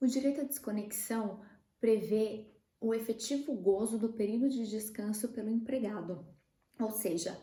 [0.00, 1.40] O direito à desconexão
[1.78, 6.26] prevê o efetivo gozo do período de descanso pelo empregado,
[6.80, 7.38] ou seja,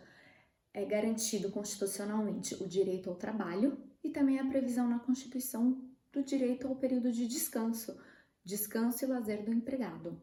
[0.73, 5.79] é garantido constitucionalmente o direito ao trabalho e também a previsão na Constituição
[6.11, 7.97] do direito ao período de descanso,
[8.43, 10.19] descanso e lazer do empregado.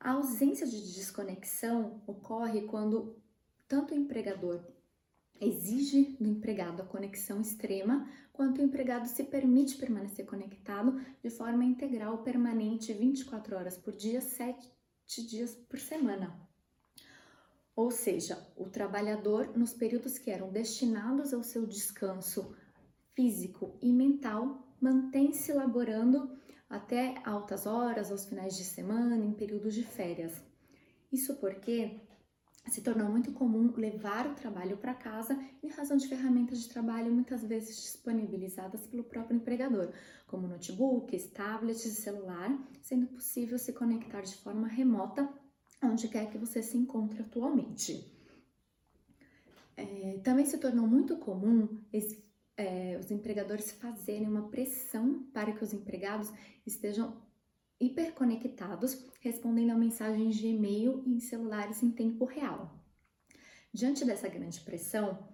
[0.00, 3.16] A ausência de desconexão ocorre quando
[3.66, 4.64] tanto o empregador
[5.40, 11.64] exige do empregado a conexão extrema, quanto o empregado se permite permanecer conectado de forma
[11.64, 14.68] integral, permanente, 24 horas por dia, 7
[15.26, 16.47] dias por semana.
[17.78, 22.52] Ou seja, o trabalhador, nos períodos que eram destinados ao seu descanso
[23.14, 26.36] físico e mental, mantém-se laborando
[26.68, 30.42] até altas horas, aos finais de semana, em períodos de férias.
[31.12, 32.00] Isso porque
[32.66, 37.12] se tornou muito comum levar o trabalho para casa em razão de ferramentas de trabalho
[37.12, 39.92] muitas vezes disponibilizadas pelo próprio empregador,
[40.26, 42.50] como notebooks, tablets e celular,
[42.82, 45.32] sendo possível se conectar de forma remota
[45.82, 48.12] onde quer que você se encontre atualmente.
[49.76, 52.24] É, também se tornou muito comum esse,
[52.56, 56.32] é, os empregadores fazerem uma pressão para que os empregados
[56.66, 57.16] estejam
[57.80, 62.76] hiperconectados, respondendo a mensagens de e-mail e em celulares em tempo real.
[63.72, 65.28] Diante dessa grande pressão,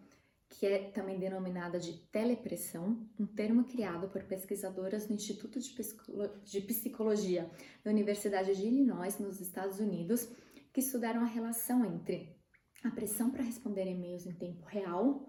[0.58, 7.50] que é também denominada de telepressão, um termo criado por pesquisadoras do Instituto de Psicologia
[7.82, 10.28] da Universidade de Illinois, nos Estados Unidos,
[10.72, 12.36] que estudaram a relação entre
[12.84, 15.26] a pressão para responder e-mails em tempo real,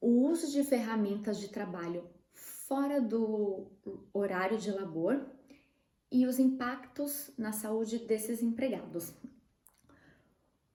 [0.00, 3.70] o uso de ferramentas de trabalho fora do
[4.12, 5.26] horário de labor
[6.10, 9.14] e os impactos na saúde desses empregados.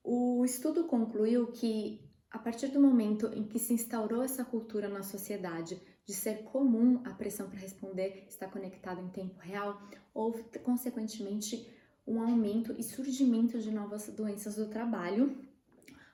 [0.03, 2.04] O estudo concluiu que
[2.35, 7.01] a partir do momento em que se instaurou essa cultura na sociedade de ser comum
[7.05, 9.81] a pressão para responder estar conectado em tempo real,
[10.13, 11.65] houve consequentemente
[12.05, 15.47] um aumento e surgimento de novas doenças do trabalho,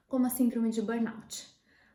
[0.07, 1.47] como a síndrome de burnout.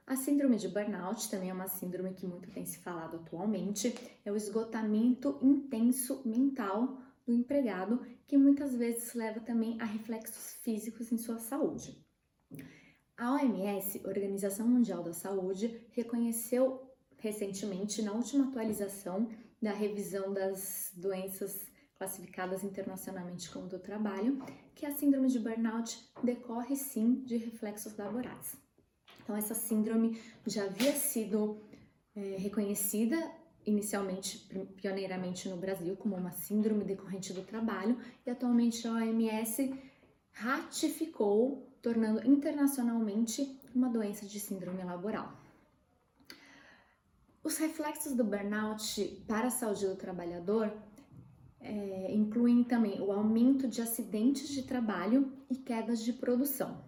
[0.04, 3.94] A síndrome de burnout também é uma síndrome que muito tem se falado atualmente,
[4.24, 11.12] é o esgotamento intenso mental do empregado, que muitas vezes leva também a reflexos físicos
[11.12, 12.04] em sua saúde.
[13.16, 16.82] A OMS, Organização Mundial da Saúde, reconheceu
[17.16, 19.30] recentemente, na última atualização
[19.60, 21.66] da revisão das doenças
[21.96, 24.38] classificadas internacionalmente como do trabalho,
[24.74, 28.54] que a síndrome de burnout decorre sim de reflexos laborais.
[29.22, 31.58] Então, essa síndrome já havia sido
[32.14, 33.16] é, reconhecida
[33.64, 34.46] inicialmente,
[34.76, 39.74] pioneiramente no Brasil, como uma síndrome decorrente do trabalho, e atualmente a OMS
[40.32, 45.32] ratificou tornando internacionalmente uma doença de síndrome laboral.
[47.44, 50.76] Os reflexos do burnout para a saúde do trabalhador
[51.60, 56.82] é, incluem também o aumento de acidentes de trabalho e quedas de produção.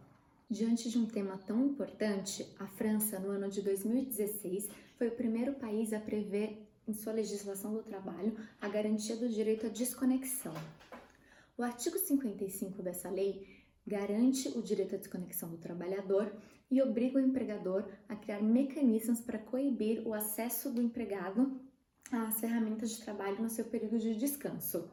[0.50, 5.52] Diante de um tema tão importante, a França, no ano de 2016, foi o primeiro
[5.52, 10.54] país a prever em sua legislação do trabalho a garantia do direito à desconexão.
[11.56, 13.57] O artigo 55 dessa lei
[13.88, 16.30] garante o direito à desconexão do trabalhador
[16.70, 21.58] e obriga o empregador a criar mecanismos para coibir o acesso do empregado
[22.12, 24.90] às ferramentas de trabalho no seu período de descanso.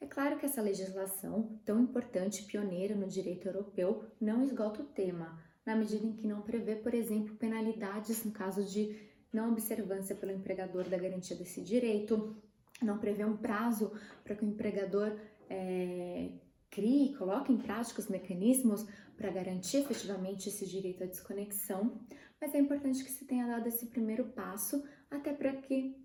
[0.00, 4.86] É claro que essa legislação, tão importante e pioneira no direito europeu, não esgota o
[4.86, 8.96] tema, na medida em que não prevê, por exemplo, penalidades no caso de
[9.32, 12.36] não observância pelo empregador da garantia desse direito,
[12.80, 13.92] não prevê um prazo
[14.24, 15.18] para que o empregador
[15.48, 16.30] é,
[16.70, 18.86] crie, coloque em prática os mecanismos
[19.16, 22.00] para garantir efetivamente esse direito à desconexão,
[22.40, 25.96] mas é importante que se tenha dado esse primeiro passo até para que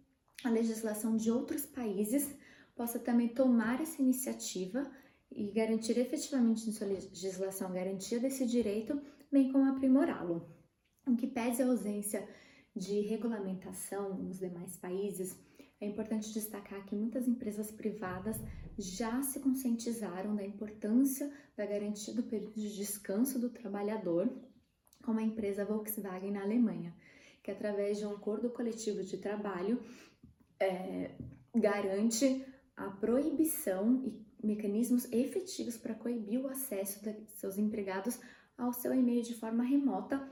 [0.43, 2.35] a legislação de outros países
[2.75, 4.91] possa também tomar essa iniciativa
[5.31, 9.01] e garantir efetivamente em sua legislação garantia desse direito,
[9.31, 10.49] bem como aprimorá-lo.
[11.07, 12.27] O que pese a ausência
[12.75, 15.39] de regulamentação nos demais países,
[15.79, 18.37] é importante destacar que muitas empresas privadas
[18.77, 24.29] já se conscientizaram da importância da garantia do período de descanso do trabalhador,
[25.03, 26.95] como a empresa Volkswagen na Alemanha,
[27.43, 29.79] que através de um acordo coletivo de trabalho
[30.59, 31.11] é,
[31.53, 32.45] garante
[32.75, 38.19] a proibição e mecanismos efetivos para coibir o acesso de seus empregados
[38.57, 40.31] ao seu e-mail de forma remota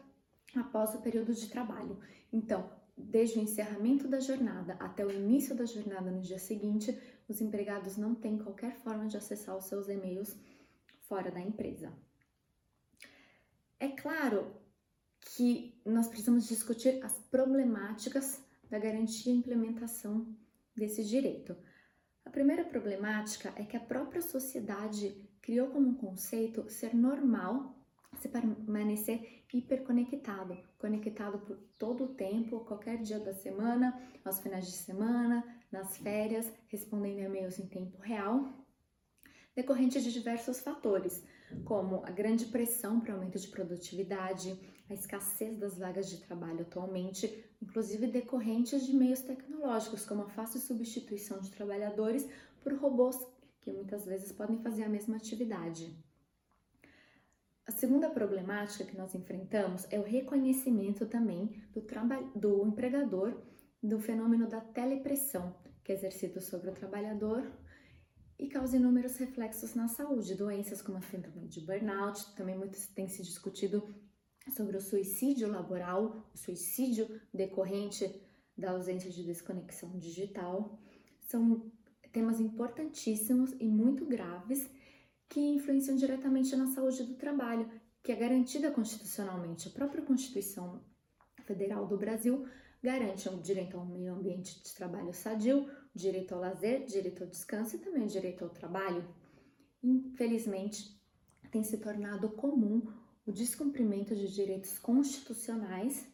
[0.55, 1.99] após o período de trabalho.
[2.31, 6.97] Então, desde o encerramento da jornada até o início da jornada no dia seguinte,
[7.27, 10.37] os empregados não têm qualquer forma de acessar os seus e-mails
[11.01, 11.91] fora da empresa.
[13.79, 14.55] É claro
[15.19, 20.27] que nós precisamos discutir as problemáticas da garantia e implementação
[20.75, 21.55] desse direito.
[22.25, 27.77] A primeira problemática é que a própria sociedade criou como conceito ser normal
[28.27, 35.43] permanecer hiperconectado, conectado por todo o tempo, qualquer dia da semana, aos finais de semana,
[35.71, 38.51] nas férias, respondendo e-mails em tempo real,
[39.55, 41.23] decorrente de diversos fatores,
[41.63, 44.59] como a grande pressão para aumento de produtividade,
[44.89, 50.59] a escassez das vagas de trabalho atualmente, inclusive decorrentes de meios tecnológicos, como a fácil
[50.59, 52.27] substituição de trabalhadores
[52.61, 53.17] por robôs
[53.61, 55.95] que muitas vezes podem fazer a mesma atividade.
[57.65, 61.81] A segunda problemática que nós enfrentamos é o reconhecimento também do,
[62.35, 63.41] do empregador
[63.81, 67.49] do fenômeno da telepressão, que é exercido sobre o trabalhador
[68.37, 73.07] e causa inúmeros reflexos na saúde, doenças como a síndrome de burnout, também muito tem
[73.07, 73.95] se discutido
[74.55, 78.21] sobre o suicídio laboral, o suicídio decorrente
[78.57, 80.79] da ausência de desconexão digital.
[81.21, 81.71] São
[82.11, 84.69] temas importantíssimos e muito graves
[85.33, 87.67] que influenciam diretamente na saúde do trabalho,
[88.03, 89.67] que é garantida constitucionalmente.
[89.67, 90.79] A própria Constituição
[91.43, 92.45] Federal do Brasil
[92.83, 97.75] garante o direito ao meio ambiente de trabalho sadio, direito ao lazer, direito ao descanso
[97.75, 99.03] e também direito ao trabalho.
[99.81, 101.01] Infelizmente,
[101.49, 102.83] tem se tornado comum
[103.25, 106.07] o descumprimento de direitos constitucionais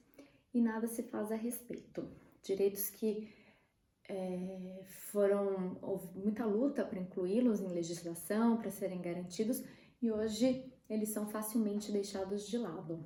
[0.53, 2.09] e nada se faz a respeito.
[2.41, 3.27] Direitos que
[4.09, 9.63] é, foram houve muita luta para incluí-los em legislação, para serem garantidos
[10.01, 13.05] e hoje eles são facilmente deixados de lado.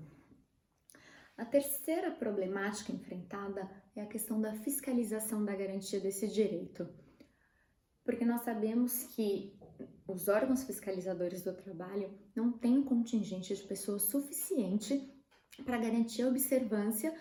[1.35, 6.87] A terceira problemática enfrentada é a questão da fiscalização da garantia desse direito,
[8.05, 9.59] porque nós sabemos que
[10.07, 15.11] os órgãos fiscalizadores do trabalho não têm contingente de pessoas suficiente
[15.65, 17.13] para garantir a observância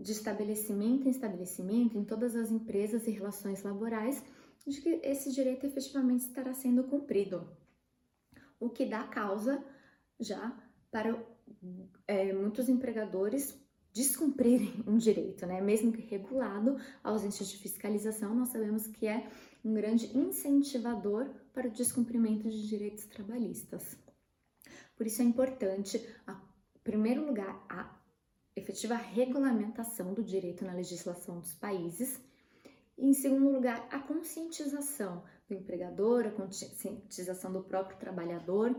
[0.00, 4.24] de estabelecimento em estabelecimento em todas as empresas e relações laborais
[4.66, 7.46] de que esse direito efetivamente estará sendo cumprido,
[8.58, 9.62] o que dá causa
[10.18, 10.56] já
[10.90, 11.22] para
[12.06, 13.58] é, muitos empregadores
[13.92, 15.60] descumprirem um direito, né?
[15.60, 19.28] Mesmo que regulado, a ausência de fiscalização, nós sabemos que é
[19.64, 23.96] um grande incentivador para o descumprimento de direitos trabalhistas.
[24.96, 25.96] Por isso é importante,
[26.28, 27.99] em primeiro lugar, a
[28.56, 32.20] efetiva regulamentação do direito na legislação dos países.
[32.96, 38.76] E, em segundo lugar, a conscientização do empregador, a conscientização do próprio trabalhador,